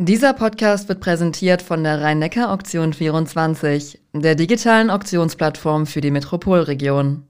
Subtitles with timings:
[0.00, 7.24] Dieser Podcast wird präsentiert von der Rhein-Neckar-Auktion 24, der digitalen Auktionsplattform für die Metropolregion.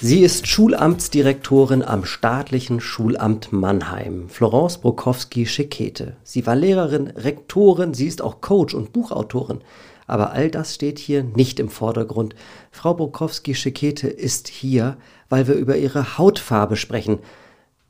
[0.00, 6.16] Sie ist Schulamtsdirektorin am staatlichen Schulamt Mannheim, Florence Brokowski-Schekete.
[6.22, 9.60] Sie war Lehrerin, Rektorin, sie ist auch Coach und Buchautorin.
[10.08, 12.34] Aber all das steht hier nicht im Vordergrund.
[12.72, 14.96] Frau Brokowski-Schekete ist hier,
[15.28, 17.18] weil wir über ihre Hautfarbe sprechen.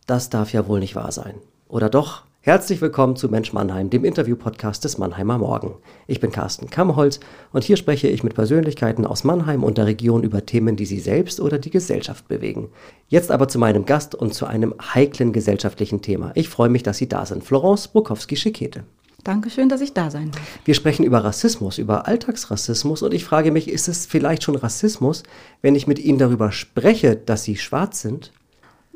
[0.06, 1.36] Das darf ja wohl nicht wahr sein.
[1.68, 2.24] Oder doch?
[2.40, 5.76] Herzlich willkommen zu Mensch Mannheim, dem Interview-Podcast des Mannheimer Morgen.
[6.06, 7.20] Ich bin Carsten Kammholz
[7.52, 11.00] und hier spreche ich mit Persönlichkeiten aus Mannheim und der Region über Themen, die sie
[11.00, 12.70] selbst oder die Gesellschaft bewegen.
[13.08, 16.32] Jetzt aber zu meinem Gast und zu einem heiklen gesellschaftlichen Thema.
[16.34, 17.44] Ich freue mich, dass Sie da sind.
[17.44, 18.84] Florence Brokowski-Schekete.
[19.24, 20.58] Dankeschön, dass ich da sein darf.
[20.64, 25.22] Wir sprechen über Rassismus, über Alltagsrassismus und ich frage mich, ist es vielleicht schon Rassismus,
[25.60, 28.32] wenn ich mit Ihnen darüber spreche, dass Sie schwarz sind?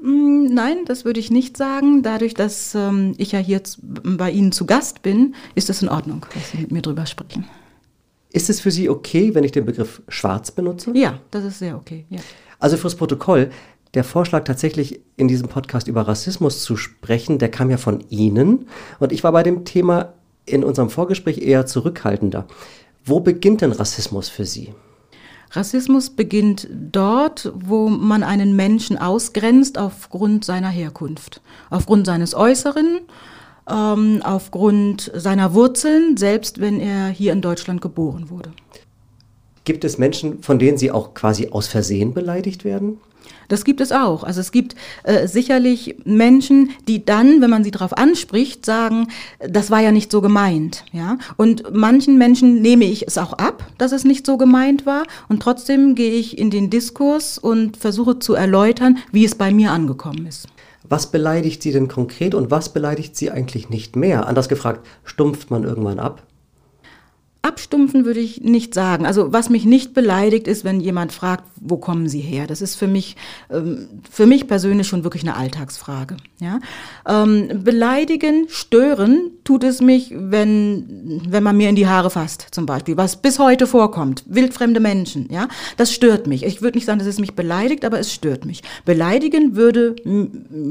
[0.01, 2.03] Mm, nein, das würde ich nicht sagen.
[2.03, 6.25] Dadurch, dass ähm, ich ja hier bei Ihnen zu Gast bin, ist es in Ordnung,
[6.35, 7.45] dass Sie mit mir darüber sprechen.
[8.33, 10.93] Ist es für Sie okay, wenn ich den Begriff schwarz benutze?
[10.95, 12.07] Ja, das ist sehr okay.
[12.09, 12.21] Ja.
[12.59, 13.51] Also fürs Protokoll,
[13.95, 18.67] der Vorschlag tatsächlich in diesem Podcast über Rassismus zu sprechen, der kam ja von Ihnen
[19.01, 20.15] und ich war bei dem Thema
[20.47, 22.47] in unserem Vorgespräch eher zurückhaltender.
[23.05, 24.73] Wo beginnt denn Rassismus für Sie?
[25.51, 33.01] Rassismus beginnt dort, wo man einen Menschen ausgrenzt aufgrund seiner Herkunft, aufgrund seines Äußeren,
[33.69, 38.53] ähm, aufgrund seiner Wurzeln, selbst wenn er hier in Deutschland geboren wurde.
[39.65, 42.99] Gibt es Menschen, von denen Sie auch quasi aus Versehen beleidigt werden?
[43.53, 44.25] Das gibt es auch.
[44.25, 49.09] Also es gibt äh, sicherlich Menschen, die dann, wenn man sie darauf anspricht, sagen,
[49.47, 50.87] das war ja nicht so gemeint.
[50.91, 51.19] Ja?
[51.37, 55.03] Und manchen Menschen nehme ich es auch ab, dass es nicht so gemeint war.
[55.29, 59.73] Und trotzdem gehe ich in den Diskurs und versuche zu erläutern, wie es bei mir
[59.73, 60.49] angekommen ist.
[60.89, 64.29] Was beleidigt Sie denn konkret und was beleidigt Sie eigentlich nicht mehr?
[64.29, 66.23] Anders gefragt, stumpft man irgendwann ab?
[67.45, 69.05] Abstumpfen würde ich nicht sagen.
[69.05, 72.47] Also was mich nicht beleidigt, ist, wenn jemand fragt, wo kommen Sie her?
[72.47, 73.17] Das ist für mich,
[73.51, 76.19] ähm, für mich persönlich schon wirklich eine Alltagsfrage.
[76.39, 76.61] Ja?
[77.07, 82.65] Ähm, beleidigen, stören tut es mich, wenn, wenn man mir in die Haare fasst, zum
[82.65, 84.23] Beispiel, was bis heute vorkommt.
[84.27, 86.45] Wildfremde Menschen, ja, das stört mich.
[86.45, 88.63] Ich würde nicht sagen, dass es mich beleidigt, aber es stört mich.
[88.85, 89.97] Beleidigen würde,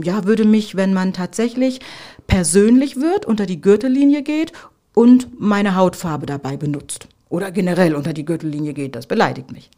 [0.03, 1.81] ja, würde mich, wenn man tatsächlich
[2.27, 4.53] persönlich wird, unter die Gürtellinie geht
[4.93, 9.69] und meine Hautfarbe dabei benutzt oder generell unter die Gürtellinie geht, das beleidigt mich.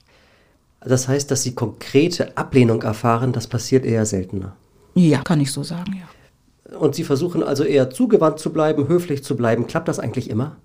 [0.82, 4.56] Das heißt, dass Sie konkrete Ablehnung erfahren, das passiert eher seltener.
[4.96, 6.78] Ja, kann ich so sagen, ja.
[6.78, 9.68] Und Sie versuchen also eher zugewandt zu bleiben, höflich zu bleiben.
[9.68, 10.58] Klappt das eigentlich immer?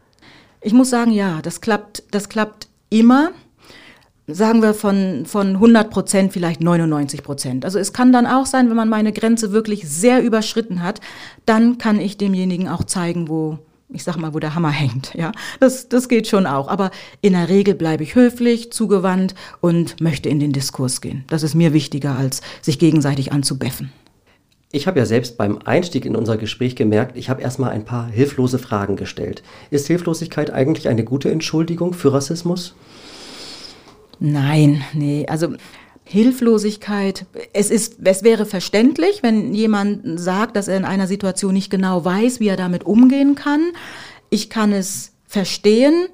[0.60, 3.30] Ich muss sagen, ja, das klappt, das klappt immer.
[4.26, 7.64] Sagen wir von, von 100 Prozent vielleicht 99 Prozent.
[7.64, 11.00] Also es kann dann auch sein, wenn man meine Grenze wirklich sehr überschritten hat,
[11.46, 13.58] dann kann ich demjenigen auch zeigen, wo,
[13.90, 15.14] ich sag mal, wo der Hammer hängt.
[15.14, 16.68] Ja, das, das geht schon auch.
[16.68, 16.90] Aber
[17.20, 21.24] in der Regel bleibe ich höflich, zugewandt und möchte in den Diskurs gehen.
[21.28, 23.92] Das ist mir wichtiger, als sich gegenseitig anzubeffen.
[24.70, 28.06] Ich habe ja selbst beim Einstieg in unser Gespräch gemerkt, ich habe erstmal ein paar
[28.06, 29.42] hilflose Fragen gestellt.
[29.70, 32.74] Ist Hilflosigkeit eigentlich eine gute Entschuldigung für Rassismus?
[34.20, 35.26] Nein, nee.
[35.26, 35.54] Also
[36.08, 37.26] Hilflosigkeit.
[37.52, 42.02] Es ist, es wäre verständlich, wenn jemand sagt, dass er in einer Situation nicht genau
[42.02, 43.60] weiß, wie er damit umgehen kann.
[44.30, 46.06] Ich kann es verstehen.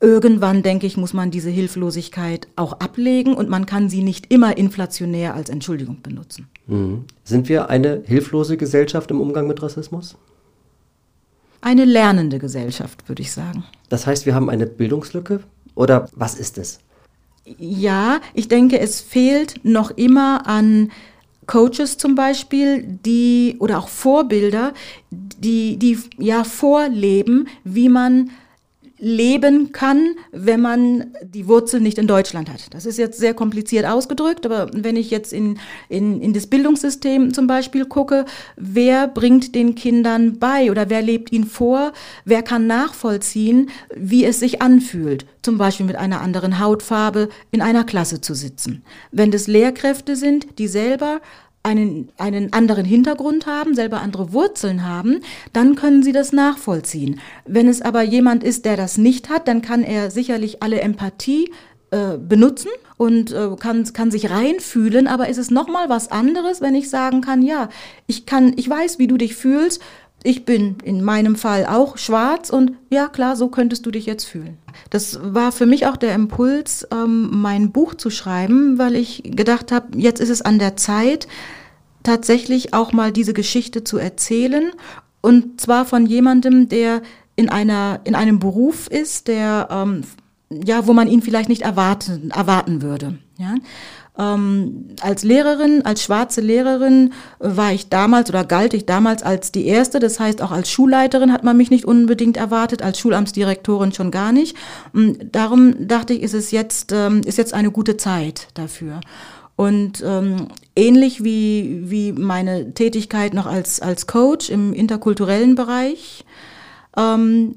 [0.00, 4.56] Irgendwann, denke ich, muss man diese Hilflosigkeit auch ablegen und man kann sie nicht immer
[4.56, 6.46] inflationär als Entschuldigung benutzen.
[6.68, 7.06] Mhm.
[7.24, 10.16] Sind wir eine hilflose Gesellschaft im Umgang mit Rassismus?
[11.62, 13.64] Eine lernende Gesellschaft, würde ich sagen.
[13.88, 15.40] Das heißt, wir haben eine Bildungslücke?
[15.74, 16.78] Oder was ist es?
[17.58, 20.90] Ja, ich denke, es fehlt noch immer an
[21.46, 24.74] Coaches zum Beispiel, die oder auch Vorbilder,
[25.10, 28.30] die, die ja vorleben, wie man
[28.98, 32.72] leben kann, wenn man die Wurzel nicht in Deutschland hat.
[32.72, 37.34] Das ist jetzt sehr kompliziert ausgedrückt, aber wenn ich jetzt in, in, in das Bildungssystem
[37.34, 38.24] zum Beispiel gucke,
[38.56, 41.92] wer bringt den Kindern bei oder wer lebt ihnen vor,
[42.24, 47.84] wer kann nachvollziehen, wie es sich anfühlt, zum Beispiel mit einer anderen Hautfarbe in einer
[47.84, 48.82] Klasse zu sitzen.
[49.12, 51.20] Wenn das Lehrkräfte sind, die selber
[51.66, 55.20] einen, einen anderen Hintergrund haben, selber andere Wurzeln haben,
[55.52, 57.20] dann können sie das nachvollziehen.
[57.44, 61.50] Wenn es aber jemand ist, der das nicht hat, dann kann er sicherlich alle Empathie
[61.90, 66.76] äh, benutzen und äh, kann, kann sich reinfühlen, aber ist es nochmal was anderes, wenn
[66.76, 67.68] ich sagen kann, ja,
[68.06, 69.82] ich kann, ich weiß, wie du dich fühlst,
[70.26, 74.24] ich bin in meinem Fall auch schwarz und ja klar, so könntest du dich jetzt
[74.24, 74.58] fühlen.
[74.90, 79.70] Das war für mich auch der Impuls, ähm, mein Buch zu schreiben, weil ich gedacht
[79.70, 81.28] habe, jetzt ist es an der Zeit,
[82.02, 84.72] tatsächlich auch mal diese Geschichte zu erzählen
[85.20, 87.02] und zwar von jemandem, der
[87.36, 90.02] in einer in einem Beruf ist, der ähm,
[90.50, 93.18] ja, wo man ihn vielleicht nicht erwarten erwarten würde.
[93.38, 93.54] Ja.
[94.18, 99.52] Ähm, als Lehrerin, als schwarze Lehrerin äh, war ich damals oder galt ich damals als
[99.52, 99.98] die erste.
[99.98, 104.32] Das heißt, auch als Schulleiterin hat man mich nicht unbedingt erwartet, als Schulamtsdirektorin schon gar
[104.32, 104.56] nicht.
[104.92, 109.00] Und darum dachte ich, ist es jetzt, ähm, ist jetzt eine gute Zeit dafür.
[109.56, 116.25] Und ähm, ähnlich wie, wie meine Tätigkeit noch als, als Coach im interkulturellen Bereich,
[116.96, 117.54] ähm,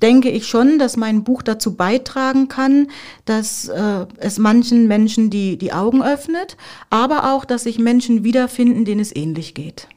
[0.00, 2.88] denke ich schon, dass mein Buch dazu beitragen kann,
[3.24, 6.56] dass äh, es manchen Menschen die, die Augen öffnet,
[6.90, 9.88] aber auch, dass sich Menschen wiederfinden, denen es ähnlich geht.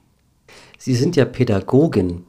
[0.78, 2.24] Sie sind ja Pädagogin.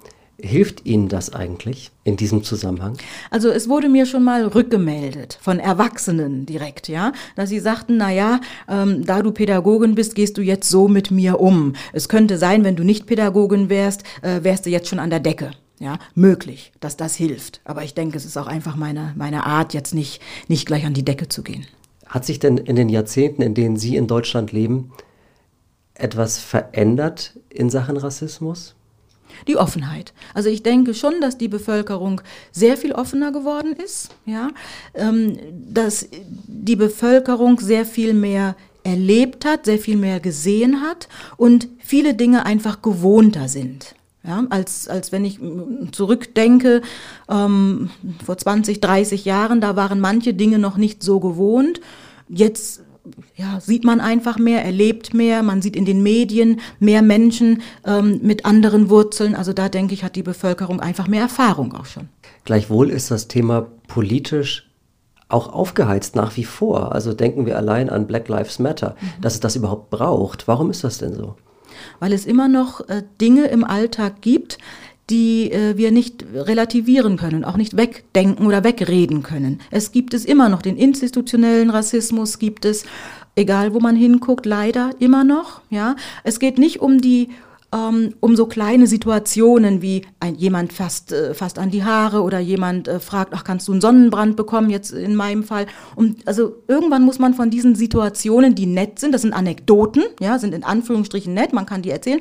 [0.44, 2.96] Hilft Ihnen das eigentlich in diesem Zusammenhang?
[3.30, 8.10] Also es wurde mir schon mal rückgemeldet von Erwachsenen direkt, ja, dass sie sagten, na
[8.10, 11.74] ja, ähm, da du Pädagogin bist, gehst du jetzt so mit mir um.
[11.92, 15.20] Es könnte sein, wenn du nicht Pädagogin wärst, äh, wärst du jetzt schon an der
[15.20, 15.52] Decke
[15.82, 17.61] ja, möglich, dass das hilft.
[17.64, 20.94] Aber ich denke, es ist auch einfach meine, meine Art, jetzt nicht, nicht gleich an
[20.94, 21.67] die Decke zu gehen.
[22.06, 24.93] Hat sich denn in den Jahrzehnten, in denen Sie in Deutschland leben,
[25.94, 28.76] etwas verändert in Sachen Rassismus?
[29.49, 30.12] Die Offenheit.
[30.34, 32.20] Also ich denke schon, dass die Bevölkerung
[32.52, 34.50] sehr viel offener geworden ist, ja,
[34.94, 35.37] ähm,
[35.69, 36.08] dass
[36.46, 38.55] die Bevölkerung sehr viel mehr
[38.85, 43.96] erlebt hat, sehr viel mehr gesehen hat und viele Dinge einfach gewohnter sind.
[44.24, 45.40] Ja, als, als wenn ich
[45.90, 46.82] zurückdenke,
[47.28, 47.90] ähm,
[48.24, 51.80] vor 20, 30 Jahren, da waren manche Dinge noch nicht so gewohnt.
[52.28, 52.82] Jetzt
[53.34, 58.20] ja, sieht man einfach mehr, erlebt mehr, man sieht in den Medien mehr Menschen ähm,
[58.22, 59.34] mit anderen Wurzeln.
[59.34, 62.08] Also da denke ich, hat die Bevölkerung einfach mehr Erfahrung auch schon.
[62.44, 64.68] Gleichwohl ist das Thema politisch
[65.28, 66.92] auch aufgeheizt nach wie vor.
[66.92, 69.20] Also denken wir allein an Black Lives Matter, mhm.
[69.22, 70.46] dass es das überhaupt braucht.
[70.46, 71.36] Warum ist das denn so?
[72.00, 74.58] Weil es immer noch äh, Dinge im Alltag gibt,
[75.11, 79.61] die äh, wir nicht relativieren können, auch nicht wegdenken oder wegreden können.
[79.70, 82.84] Es gibt es immer noch, den institutionellen Rassismus gibt es,
[83.37, 85.61] egal wo man hinguckt, leider immer noch.
[85.70, 87.31] Ja, es geht nicht um die
[87.72, 92.86] um so kleine Situationen wie ein, jemand fasst, äh, fasst an die Haare oder jemand
[92.86, 95.66] äh, fragt, ach, kannst du einen Sonnenbrand bekommen, jetzt in meinem Fall.
[95.96, 100.38] Und also irgendwann muss man von diesen Situationen, die nett sind, das sind Anekdoten, ja,
[100.38, 102.20] sind in Anführungsstrichen nett, man kann die erzählen.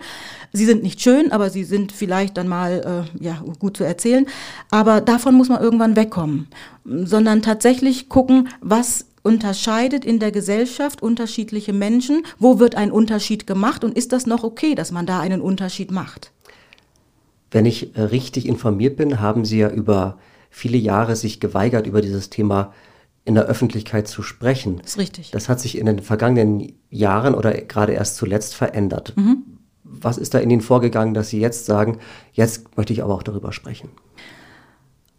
[0.54, 4.28] Sie sind nicht schön, aber sie sind vielleicht dann mal äh, ja, gut zu erzählen.
[4.70, 6.48] Aber davon muss man irgendwann wegkommen,
[6.86, 12.24] sondern tatsächlich gucken, was unterscheidet in der Gesellschaft unterschiedliche Menschen?
[12.40, 15.92] Wo wird ein Unterschied gemacht und ist das noch okay, dass man da einen Unterschied
[15.92, 16.32] macht?
[17.52, 20.18] Wenn ich äh, richtig informiert bin, haben Sie ja über
[20.50, 22.74] viele Jahre sich geweigert, über dieses Thema
[23.24, 24.78] in der Öffentlichkeit zu sprechen.
[24.82, 25.32] Das ist richtig.
[25.32, 29.14] Das hat sich in den vergangenen Jahren oder gerade erst zuletzt verändert.
[29.16, 29.44] Mhm.
[29.84, 32.00] Was ist da in Ihnen vorgegangen, dass Sie jetzt sagen,
[32.34, 33.90] jetzt möchte ich aber auch darüber sprechen?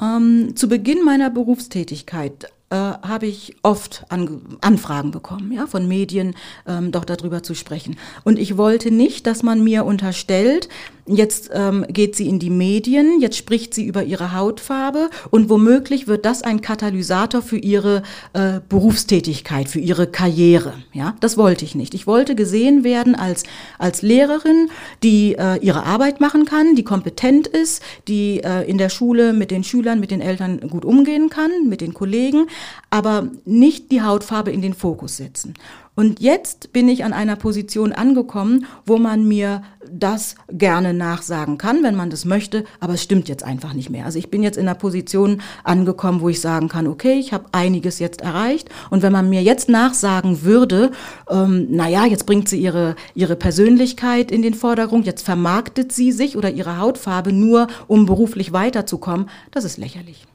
[0.00, 6.35] Ähm, zu Beginn meiner Berufstätigkeit äh, habe ich oft an, Anfragen bekommen, ja, von Medien,
[6.67, 7.97] ähm, doch darüber zu sprechen.
[8.25, 10.69] Und ich wollte nicht, dass man mir unterstellt,
[11.05, 16.07] Jetzt ähm, geht sie in die Medien, jetzt spricht sie über ihre Hautfarbe und womöglich
[16.07, 18.05] wird das ein Katalysator für ihre
[18.35, 20.75] äh, Berufstätigkeit, für ihre Karriere.
[20.93, 21.95] Ja, das wollte ich nicht.
[21.95, 23.43] Ich wollte gesehen werden als
[23.81, 24.69] als Lehrerin,
[25.02, 29.50] die äh, ihre Arbeit machen kann, die kompetent ist, die äh, in der Schule mit
[29.50, 32.47] den Schülern, mit den Eltern gut umgehen kann, mit den Kollegen,
[32.90, 35.54] aber nicht die Hautfarbe in den Fokus setzen.
[35.95, 41.83] Und jetzt bin ich an einer Position angekommen, wo man mir das gerne nachsagen kann,
[41.83, 44.07] wenn man das möchte, aber es stimmt jetzt einfach nicht mehr.
[44.07, 47.45] Also ich bin jetzt in einer Position angekommen, wo ich sagen kann, okay, ich habe
[47.52, 50.92] einiges jetzt erreicht und wenn man mir jetzt nachsagen würde,
[51.28, 56.38] ähm, naja, jetzt bringt sie ihre, ihre Persönlichkeit in den Vordergrund, jetzt vermarktet sie sich
[56.38, 60.26] oder ihre Hautfarbe nur, um beruflich weiterzukommen, das ist lächerlich.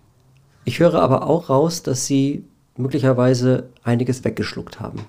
[0.67, 2.43] Ich höre aber auch raus, dass Sie
[2.75, 4.99] möglicherweise einiges weggeschluckt haben.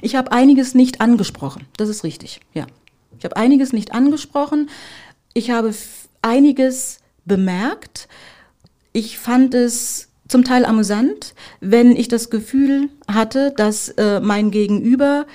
[0.00, 1.66] Ich habe einiges nicht angesprochen.
[1.76, 2.64] Das ist richtig, ja.
[3.18, 4.70] Ich habe einiges nicht angesprochen.
[5.32, 5.74] Ich habe
[6.22, 8.06] einiges bemerkt.
[8.92, 15.26] Ich fand es zum Teil amüsant, wenn ich das Gefühl hatte, dass äh, mein Gegenüber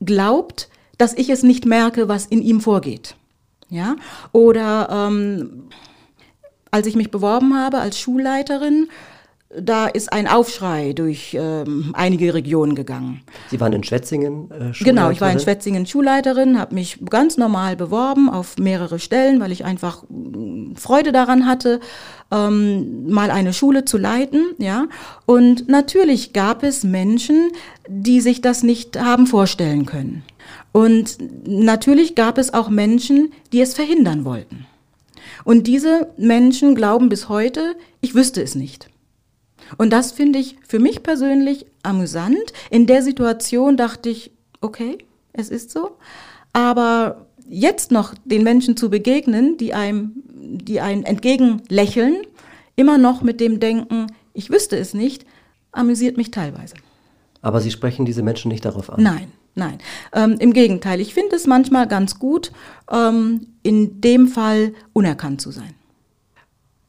[0.00, 3.14] glaubt, dass ich es nicht merke, was in ihm vorgeht.
[3.70, 3.94] Ja?
[4.32, 5.68] Oder ähm,
[6.74, 8.88] als ich mich beworben habe als Schulleiterin,
[9.56, 13.22] da ist ein Aufschrei durch ähm, einige Regionen gegangen.
[13.48, 14.84] Sie waren in Schwetzingen äh, Schulleiterin?
[14.84, 19.52] Genau, ich war in Schwetzingen Schulleiterin, habe mich ganz normal beworben auf mehrere Stellen, weil
[19.52, 21.78] ich einfach mm, Freude daran hatte,
[22.32, 24.44] ähm, mal eine Schule zu leiten.
[24.58, 24.86] Ja,
[25.26, 27.52] und natürlich gab es Menschen,
[27.86, 30.24] die sich das nicht haben vorstellen können.
[30.72, 34.66] Und natürlich gab es auch Menschen, die es verhindern wollten.
[35.44, 38.88] Und diese Menschen glauben bis heute, ich wüsste es nicht.
[39.78, 42.52] Und das finde ich für mich persönlich amüsant.
[42.70, 44.98] In der Situation dachte ich, okay,
[45.32, 45.96] es ist so.
[46.52, 52.16] Aber jetzt noch den Menschen zu begegnen, die einem, die einen entgegenlächeln,
[52.76, 55.24] immer noch mit dem Denken, ich wüsste es nicht,
[55.72, 56.74] amüsiert mich teilweise.
[57.42, 59.02] Aber Sie sprechen diese Menschen nicht darauf an?
[59.02, 59.78] Nein, nein.
[60.12, 62.52] Ähm, Im Gegenteil, ich finde es manchmal ganz gut,
[62.90, 65.74] ähm, in dem Fall unerkannt zu sein.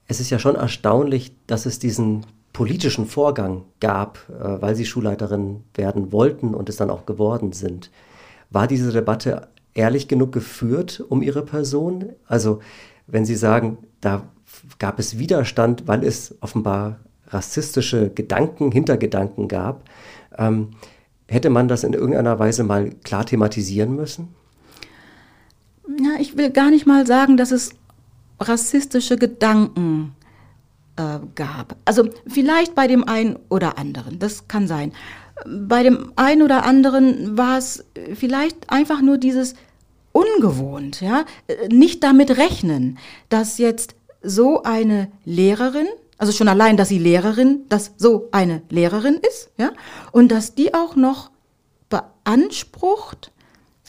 [0.08, 5.64] Es ist ja schon erstaunlich, dass es diesen politischen Vorgang gab, äh, weil Sie Schulleiterin
[5.74, 7.92] werden wollten und es dann auch geworden sind.
[8.50, 12.14] War diese Debatte ehrlich genug geführt um Ihre Person?
[12.28, 12.62] Also
[13.08, 14.24] wenn Sie sagen, da
[14.80, 19.84] gab es Widerstand, weil es offenbar rassistische Gedanken, Hintergedanken gab,
[20.38, 20.72] ähm,
[21.28, 24.30] hätte man das in irgendeiner Weise mal klar thematisieren müssen?
[25.88, 27.72] Ja, ich will gar nicht mal sagen, dass es
[28.40, 30.16] rassistische Gedanken
[30.98, 31.78] äh, gab.
[31.86, 34.92] Also vielleicht bei dem einen oder anderen, das kann sein.
[35.46, 39.56] Bei dem einen oder anderen war es vielleicht einfach nur dieses
[40.12, 41.26] ungewohnt, ja,
[41.70, 45.88] nicht damit rechnen, dass jetzt so eine Lehrerin,
[46.18, 49.72] also schon allein, dass sie Lehrerin, dass so eine Lehrerin ist, ja,
[50.12, 51.32] und dass die auch noch
[51.90, 53.32] beansprucht,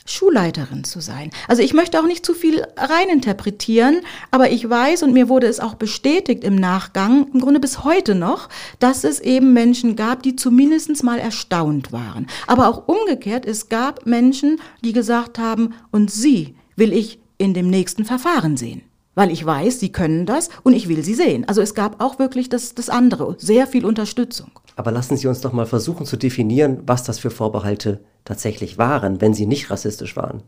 [0.09, 1.31] Schulleiterin zu sein.
[1.47, 5.59] Also ich möchte auch nicht zu viel reininterpretieren, aber ich weiß und mir wurde es
[5.59, 10.35] auch bestätigt im Nachgang, im Grunde bis heute noch, dass es eben Menschen gab, die
[10.35, 12.27] zumindest mal erstaunt waren.
[12.47, 17.69] Aber auch umgekehrt, es gab Menschen, die gesagt haben, und sie will ich in dem
[17.69, 18.86] nächsten Verfahren sehen
[19.17, 21.43] weil ich weiß, sie können das und ich will sie sehen.
[21.47, 24.51] Also es gab auch wirklich das, das andere, sehr viel Unterstützung.
[24.75, 29.19] Aber lassen Sie uns doch mal versuchen zu definieren, was das für Vorbehalte tatsächlich waren,
[29.19, 30.43] wenn sie nicht rassistisch waren.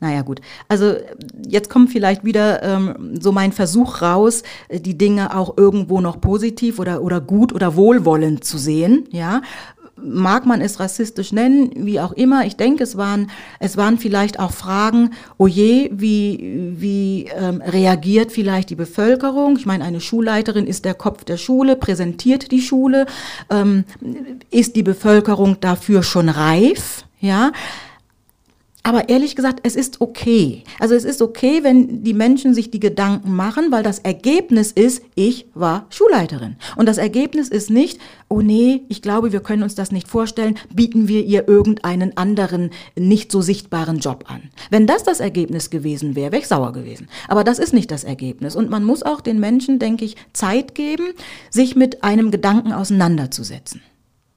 [0.00, 0.94] Naja gut, also
[1.46, 6.78] jetzt kommt vielleicht wieder ähm, so mein Versuch raus, die Dinge auch irgendwo noch positiv
[6.78, 9.42] oder, oder gut oder wohlwollend zu sehen, ja
[10.02, 12.46] mag man es rassistisch nennen, wie auch immer.
[12.46, 18.32] Ich denke, es waren, es waren vielleicht auch Fragen, oh je, wie, wie ähm, reagiert
[18.32, 19.56] vielleicht die Bevölkerung?
[19.56, 23.06] Ich meine, eine Schulleiterin ist der Kopf der Schule, präsentiert die Schule.
[23.50, 23.84] Ähm,
[24.50, 27.04] ist die Bevölkerung dafür schon reif?
[27.20, 27.52] Ja,
[28.82, 30.64] aber ehrlich gesagt, es ist okay.
[30.78, 35.02] Also es ist okay, wenn die Menschen sich die Gedanken machen, weil das Ergebnis ist,
[35.14, 36.56] ich war Schulleiterin.
[36.76, 40.58] Und das Ergebnis ist nicht, oh nee, ich glaube, wir können uns das nicht vorstellen,
[40.74, 44.50] bieten wir ihr irgendeinen anderen, nicht so sichtbaren Job an.
[44.70, 47.08] Wenn das das Ergebnis gewesen wäre, wäre ich sauer gewesen.
[47.28, 48.56] Aber das ist nicht das Ergebnis.
[48.56, 51.12] Und man muss auch den Menschen, denke ich, Zeit geben,
[51.50, 53.82] sich mit einem Gedanken auseinanderzusetzen.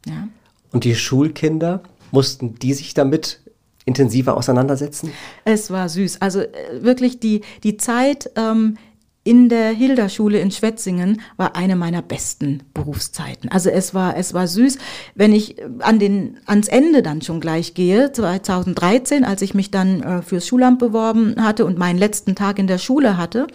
[0.06, 0.28] Ja.
[0.72, 1.82] Und die Schulkinder,
[2.14, 3.40] mussten die sich damit
[3.86, 5.12] intensiver auseinandersetzen?
[5.46, 6.22] Es war süß.
[6.22, 6.50] Also äh,
[6.82, 8.78] wirklich die, die Zeit ähm,
[9.24, 13.50] in der Hilderschule in Schwetzingen war eine meiner besten Berufszeiten.
[13.50, 14.78] Also es war, es war süß,
[15.16, 19.72] wenn ich äh, an den, ans Ende dann schon gleich gehe, 2013, als ich mich
[19.72, 23.48] dann äh, fürs Schulamt beworben hatte und meinen letzten Tag in der Schule hatte.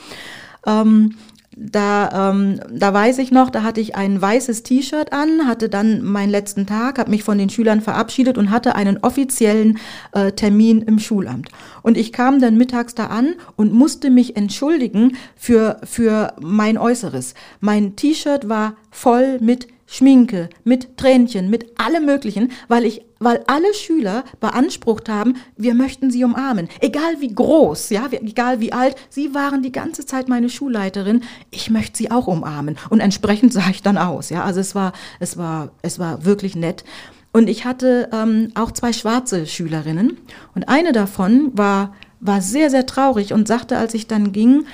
[0.67, 1.17] Ähm,
[1.61, 6.03] da, ähm, da weiß ich noch, da hatte ich ein weißes T-Shirt an, hatte dann
[6.05, 9.79] meinen letzten Tag, habe mich von den Schülern verabschiedet und hatte einen offiziellen
[10.12, 11.49] äh, Termin im Schulamt.
[11.83, 17.35] Und ich kam dann mittags da an und musste mich entschuldigen für, für mein Äußeres.
[17.61, 23.73] Mein T-Shirt war voll mit Schminke, mit Tränchen, mit allem Möglichen, weil ich, weil alle
[23.73, 26.68] Schüler beansprucht haben, wir möchten sie umarmen.
[26.80, 31.23] Egal wie groß, ja, egal wie alt, sie waren die ganze Zeit meine Schulleiterin.
[31.50, 32.76] Ich möchte sie auch umarmen.
[32.90, 34.45] Und entsprechend sah ich dann aus, ja.
[34.45, 36.85] Also es war, es war, es war wirklich nett.
[37.33, 40.18] Und ich hatte ähm, auch zwei schwarze Schülerinnen.
[40.54, 44.66] Und eine davon war, war sehr, sehr traurig und sagte, als ich dann ging,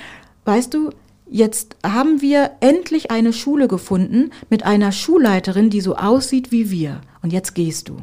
[0.43, 0.89] weißt du,
[1.35, 7.01] Jetzt haben wir endlich eine Schule gefunden mit einer Schulleiterin, die so aussieht wie wir.
[7.21, 7.97] Und jetzt gehst du.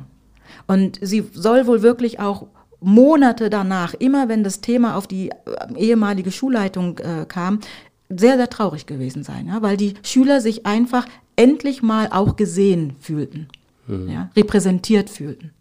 [0.67, 2.49] Und sie soll wohl wirklich auch
[2.81, 5.35] Monate danach, immer wenn das Thema auf die äh,
[5.79, 7.61] ehemalige Schulleitung äh, kam,
[8.11, 12.97] sehr, sehr traurig gewesen sein, ja, weil die Schüler sich einfach endlich mal auch gesehen
[13.01, 13.49] fühlten,
[13.87, 14.11] mhm.
[14.11, 15.53] ja, repräsentiert fühlten.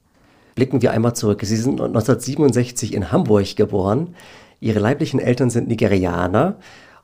[0.55, 1.39] Blicken wir einmal zurück.
[1.41, 4.13] Sie sind 1967 in Hamburg geboren.
[4.59, 6.57] Ihre leiblichen Eltern sind Nigerianer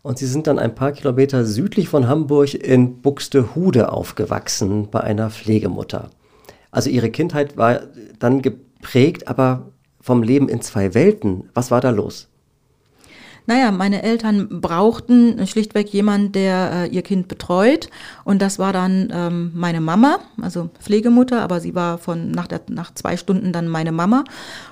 [0.07, 5.29] Und Sie sind dann ein paar Kilometer südlich von Hamburg in Buxtehude aufgewachsen bei einer
[5.29, 6.11] Pflegemutter.
[6.71, 7.81] Also Ihre Kindheit war
[8.17, 11.49] dann geprägt, aber vom Leben in zwei Welten.
[11.53, 12.29] Was war da los?
[13.47, 17.89] Naja, meine Eltern brauchten schlichtweg jemanden, der äh, ihr Kind betreut.
[18.25, 22.59] Und das war dann ähm, meine Mama, also Pflegemutter, aber sie war von nach, der,
[22.67, 24.25] nach zwei Stunden dann meine Mama.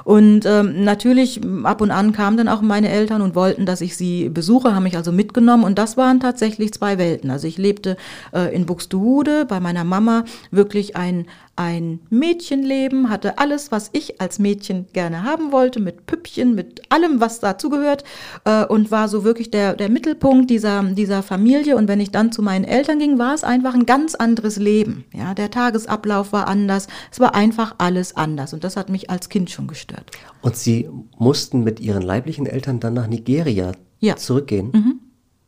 [0.04, 3.96] Und ähm, natürlich ab und an kamen dann auch meine Eltern und wollten, dass ich
[3.96, 5.64] sie besuche, haben mich also mitgenommen.
[5.64, 7.32] Und das waren tatsächlich zwei Welten.
[7.32, 7.96] Also ich lebte
[8.34, 11.28] äh, in Buxtehude bei meiner Mama wirklich ein,
[11.58, 17.22] ein Mädchenleben, hatte alles, was ich als Mädchen gerne haben wollte, mit Püppchen, mit allem,
[17.22, 18.04] was dazugehört
[18.44, 21.78] äh, und war so wirklich der, der Mittelpunkt dieser, dieser Familie.
[21.78, 25.06] Und wenn ich dann zu meinen Eltern ging, war es einfach ein ganz anderes Leben.
[25.14, 29.30] Ja, der Tagesablauf war anders, es war einfach alles anders und das hat mich als
[29.30, 30.12] Kind schon gestört.
[30.42, 34.18] Und Sie mussten mit Ihren leiblichen Eltern dann nach Nigeria ja.
[34.18, 34.72] zurückgehen?
[34.74, 35.00] Mhm.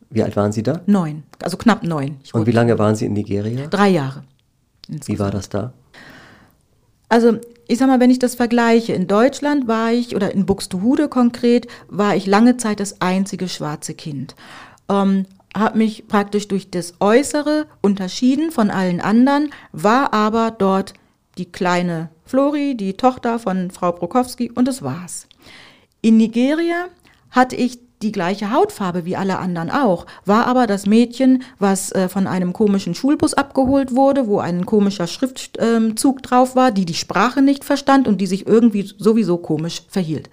[0.10, 0.82] Wie alt waren Sie da?
[0.86, 2.16] Neun, also knapp neun.
[2.32, 3.68] und wie lange waren Sie in Nigeria?
[3.68, 4.24] Drei Jahre.
[4.88, 5.08] Insgesamt.
[5.10, 5.74] Wie war das da?
[7.10, 11.10] Also ich sag mal, wenn ich das vergleiche, in Deutschland war ich, oder in Buxtehude
[11.10, 14.36] konkret, war ich lange Zeit das einzige schwarze Kind.
[14.90, 20.94] Ähm, habe mich praktisch durch das Äußere unterschieden von allen anderen, war aber dort
[21.38, 25.28] die kleine Flori, die Tochter von Frau Prokowski und das war's.
[26.02, 26.88] In Nigeria
[27.32, 32.10] hatte ich die gleiche Hautfarbe wie alle anderen auch, war aber das Mädchen, was äh,
[32.10, 36.94] von einem komischen Schulbus abgeholt wurde, wo ein komischer Schriftzug äh, drauf war, die die
[36.94, 40.30] Sprache nicht verstand und die sich irgendwie sowieso komisch verhielt.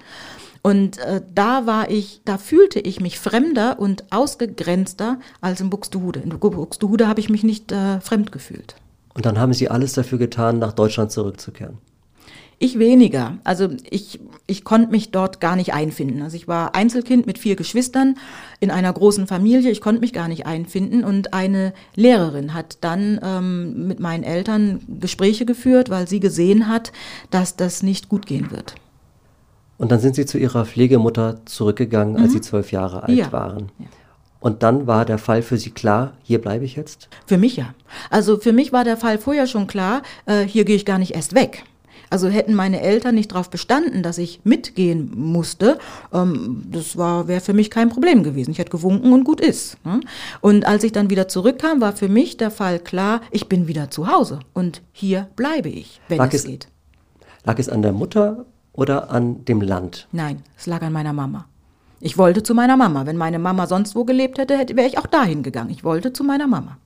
[0.62, 6.21] Und äh, da war ich, da fühlte ich mich fremder und ausgegrenzter als in Buxtehude.
[6.21, 8.75] In Buxtehude habe ich mich nicht äh, fremd gefühlt.
[9.14, 11.78] Und dann haben Sie alles dafür getan, nach Deutschland zurückzukehren.
[12.58, 13.38] Ich weniger.
[13.44, 16.23] Also ich, ich konnte mich dort gar nicht einfinden.
[16.23, 18.16] Also ich war Einzelkind mit vier Geschwistern
[18.61, 19.70] in einer großen Familie.
[19.70, 21.04] Ich konnte mich gar nicht einfinden.
[21.04, 26.92] Und eine Lehrerin hat dann ähm, mit meinen Eltern Gespräche geführt, weil sie gesehen hat,
[27.30, 28.75] dass das nicht gut gehen wird.
[29.76, 32.34] Und dann sind Sie zu Ihrer Pflegemutter zurückgegangen, als mhm.
[32.34, 33.32] Sie zwölf Jahre alt ja.
[33.32, 33.73] waren.
[33.78, 33.87] Ja.
[34.40, 37.08] Und dann war der Fall für Sie klar, hier bleibe ich jetzt?
[37.26, 37.75] Für mich ja.
[38.11, 41.14] Also für mich war der Fall vorher schon klar, äh, hier gehe ich gar nicht
[41.14, 41.64] erst weg.
[42.14, 45.79] Also hätten meine Eltern nicht darauf bestanden, dass ich mitgehen musste,
[46.12, 48.53] ähm, das wäre für mich kein Problem gewesen.
[48.53, 49.85] Ich hätte gewunken und gut ist.
[49.85, 49.98] Ne?
[50.40, 53.90] Und als ich dann wieder zurückkam, war für mich der Fall klar, ich bin wieder
[53.90, 56.68] zu Hause und hier bleibe ich, wenn lag es, es geht.
[57.42, 60.07] Lag es an der Mutter oder an dem Land?
[60.12, 61.46] Nein, es lag an meiner Mama.
[61.98, 63.07] Ich wollte zu meiner Mama.
[63.07, 65.70] Wenn meine Mama sonst wo gelebt hätte, hätte wäre ich auch dahin gegangen.
[65.70, 66.79] Ich wollte zu meiner Mama.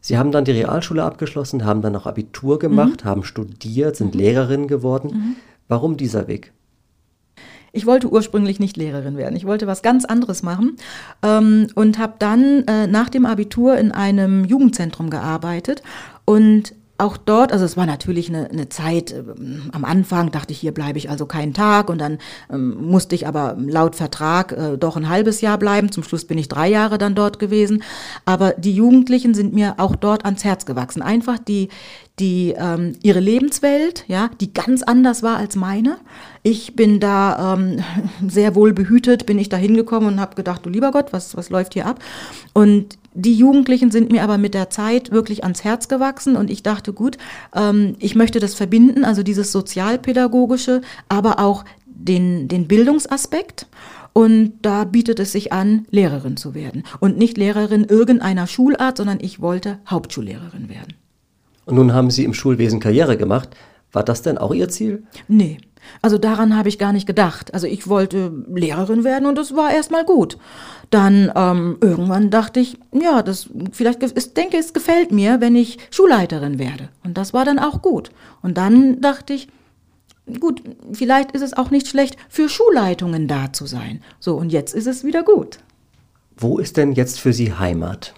[0.00, 3.08] Sie haben dann die Realschule abgeschlossen, haben dann noch Abitur gemacht, mhm.
[3.08, 4.20] haben studiert, sind mhm.
[4.20, 5.10] Lehrerin geworden.
[5.12, 5.36] Mhm.
[5.68, 6.52] Warum dieser Weg?
[7.72, 9.36] Ich wollte ursprünglich nicht Lehrerin werden.
[9.36, 10.76] Ich wollte was ganz anderes machen
[11.22, 15.82] ähm, und habe dann äh, nach dem Abitur in einem Jugendzentrum gearbeitet
[16.24, 19.22] und auch dort, also es war natürlich eine, eine Zeit, äh,
[19.72, 22.18] am Anfang dachte ich, hier bleibe ich also keinen Tag und dann
[22.52, 25.92] ähm, musste ich aber laut Vertrag äh, doch ein halbes Jahr bleiben.
[25.92, 27.84] Zum Schluss bin ich drei Jahre dann dort gewesen.
[28.24, 31.00] Aber die Jugendlichen sind mir auch dort ans Herz gewachsen.
[31.00, 31.68] Einfach die,
[32.18, 35.98] die ähm, ihre Lebenswelt, ja, die ganz anders war als meine.
[36.42, 37.78] Ich bin da ähm,
[38.28, 41.48] sehr wohl behütet, bin ich da hingekommen und habe gedacht, du lieber Gott, was, was
[41.48, 42.00] läuft hier ab?
[42.54, 46.62] Und die Jugendlichen sind mir aber mit der Zeit wirklich ans Herz gewachsen und ich
[46.62, 47.18] dachte, gut,
[47.54, 53.66] ähm, ich möchte das verbinden, also dieses sozialpädagogische, aber auch den, den Bildungsaspekt.
[54.12, 56.82] Und da bietet es sich an, Lehrerin zu werden.
[56.98, 60.94] Und nicht Lehrerin irgendeiner Schulart, sondern ich wollte Hauptschullehrerin werden.
[61.66, 63.50] Und nun haben Sie im Schulwesen Karriere gemacht.
[63.92, 65.04] War das denn auch Ihr Ziel?
[65.28, 65.58] Nee.
[66.02, 67.54] Also daran habe ich gar nicht gedacht.
[67.54, 70.38] Also ich wollte Lehrerin werden und das war erstmal gut.
[70.90, 75.78] Dann ähm, irgendwann dachte ich, ja, das vielleicht ich denke, es gefällt mir, wenn ich
[75.90, 76.88] Schulleiterin werde.
[77.04, 78.10] Und das war dann auch gut.
[78.42, 79.48] Und dann dachte ich,
[80.40, 80.62] gut,
[80.92, 84.02] vielleicht ist es auch nicht schlecht, für Schulleitungen da zu sein.
[84.20, 85.58] So, und jetzt ist es wieder gut.
[86.36, 88.14] Wo ist denn jetzt für Sie Heimat?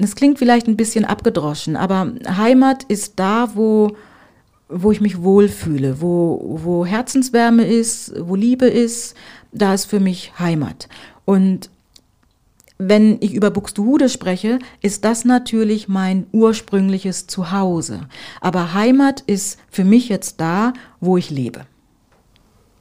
[0.00, 3.96] Es klingt vielleicht ein bisschen abgedroschen, aber Heimat ist da, wo,
[4.68, 9.14] wo ich mich wohlfühle, wo, wo Herzenswärme ist, wo Liebe ist,
[9.52, 10.88] da ist für mich Heimat.
[11.24, 11.70] Und
[12.78, 18.08] wenn ich über Buxtehude spreche, ist das natürlich mein ursprüngliches Zuhause.
[18.40, 21.66] Aber Heimat ist für mich jetzt da, wo ich lebe.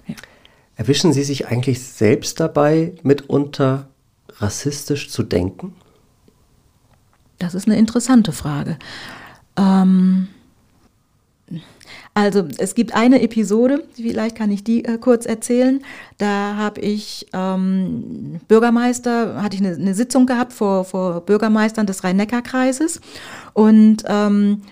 [0.06, 0.16] Ja.
[0.76, 3.90] Erwischen Sie sich eigentlich selbst dabei, mitunter
[4.40, 5.74] rassistisch zu denken?
[7.40, 8.78] Das ist eine interessante Frage.
[9.58, 10.28] Ähm,
[12.18, 15.84] Also es gibt eine Episode, vielleicht kann ich die äh, kurz erzählen.
[16.18, 22.04] Da habe ich ähm, Bürgermeister, hatte ich eine, eine, Sitzung gehabt vor, vor Bürgermeistern des
[22.04, 23.02] Rhein-Neckar-Kreises
[23.54, 24.64] und ähm,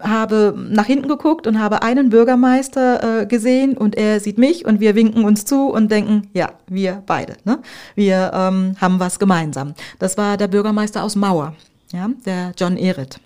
[0.00, 4.80] habe nach hinten geguckt und habe einen Bürgermeister äh, gesehen und er sieht mich und
[4.80, 7.58] wir winken uns zu und denken, ja, wir beide, ne?
[7.94, 9.74] wir ähm, haben was gemeinsam.
[9.98, 11.54] Das war der Bürgermeister aus Mauer
[11.94, 13.20] ja, der John Ehret.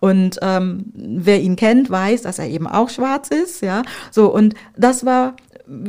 [0.00, 3.82] Und ähm, wer ihn kennt, weiß, dass er eben auch schwarz ist, ja.
[4.10, 5.36] So, und das war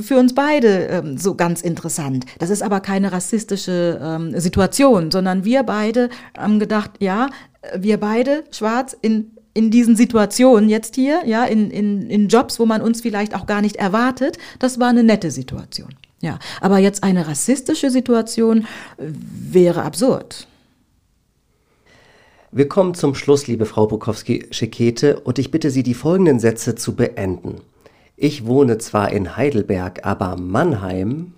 [0.01, 2.25] für uns beide ähm, so ganz interessant.
[2.37, 7.29] Das ist aber keine rassistische ähm, Situation, sondern wir beide haben gedacht, ja,
[7.77, 12.65] wir beide schwarz in in diesen Situationen jetzt hier, ja, in, in, in Jobs, wo
[12.65, 15.89] man uns vielleicht auch gar nicht erwartet, das war eine nette Situation.
[16.21, 20.47] Ja, aber jetzt eine rassistische Situation wäre absurd.
[22.51, 26.95] Wir kommen zum Schluss, liebe Frau Bukowski-Schekete, und ich bitte Sie, die folgenden Sätze zu
[26.95, 27.61] beenden.
[28.17, 31.33] Ich wohne zwar in Heidelberg, aber Mannheim.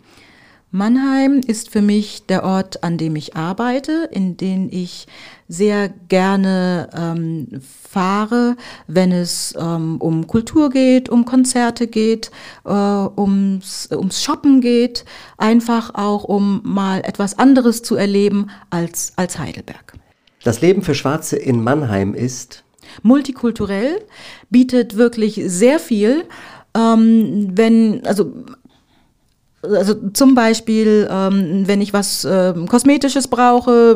[0.71, 5.05] Mannheim ist für mich der Ort, an dem ich arbeite, in den ich
[5.49, 8.55] sehr gerne ähm, fahre,
[8.87, 12.31] wenn es ähm, um Kultur geht, um Konzerte geht,
[12.63, 15.03] äh, ums, ums Shoppen geht,
[15.37, 20.00] einfach auch um mal etwas anderes zu erleben als, als Heidelberg.
[20.43, 22.63] Das Leben für Schwarze in Mannheim ist
[23.03, 24.01] multikulturell,
[24.49, 26.25] bietet wirklich sehr viel.
[26.75, 28.31] Ähm, wenn, also
[29.63, 33.95] also zum Beispiel, ähm, wenn ich was äh, Kosmetisches brauche,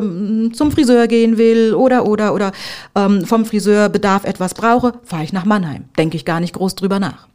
[0.52, 2.52] zum Friseur gehen will oder oder oder
[2.94, 5.86] ähm, vom Friseur Bedarf etwas brauche, fahre ich nach Mannheim.
[5.98, 7.26] Denke ich gar nicht groß drüber nach.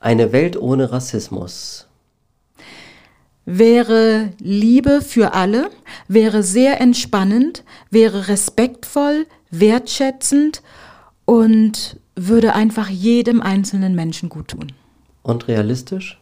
[0.00, 1.86] Eine Welt ohne Rassismus
[3.44, 5.70] wäre Liebe für alle,
[6.08, 10.62] wäre sehr entspannend, wäre respektvoll, wertschätzend
[11.24, 14.72] und würde einfach jedem einzelnen Menschen gut tun.
[15.22, 16.20] Und realistisch?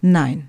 [0.00, 0.48] Nein.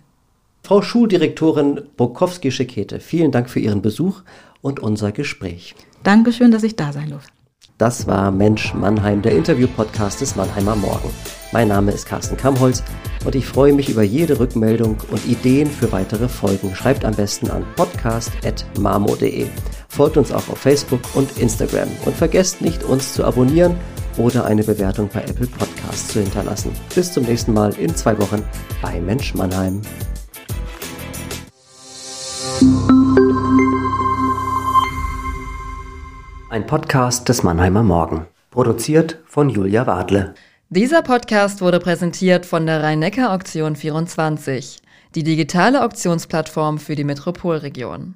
[0.64, 4.22] Frau Schuldirektorin Bokowski-Schekete, vielen Dank für Ihren Besuch
[4.62, 5.76] und unser Gespräch.
[6.04, 7.32] Dankeschön, dass ich da sein durfte.
[7.80, 11.10] Das war Mensch Mannheim, der Interview-Podcast des Mannheimer Morgen.
[11.54, 12.84] Mein Name ist Carsten Kamholz
[13.24, 16.76] und ich freue mich über jede Rückmeldung und Ideen für weitere Folgen.
[16.76, 19.48] Schreibt am besten an podcast.marmo.de.
[19.88, 23.78] Folgt uns auch auf Facebook und Instagram und vergesst nicht, uns zu abonnieren
[24.18, 26.72] oder eine Bewertung bei Apple Podcasts zu hinterlassen.
[26.94, 28.44] Bis zum nächsten Mal in zwei Wochen
[28.82, 29.82] bei Mensch Mannheim.
[36.52, 38.26] Ein Podcast des Mannheimer Morgen.
[38.50, 40.34] Produziert von Julia Wadle.
[40.70, 44.80] Dieser Podcast wurde präsentiert von der Rhein-Neckar-Auktion 24,
[45.14, 48.16] die digitale Auktionsplattform für die Metropolregion.